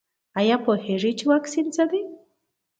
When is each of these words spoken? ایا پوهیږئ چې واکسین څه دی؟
ایا 0.39 0.55
پوهیږئ 0.65 1.11
چې 1.17 1.25
واکسین 1.31 1.67
څه 1.75 1.83
دی؟ 1.91 2.01